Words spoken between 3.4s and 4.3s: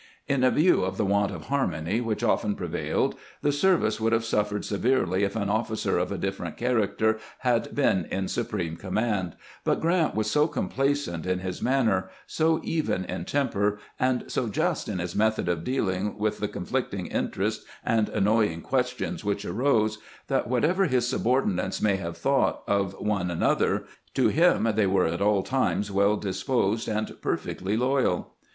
the service would have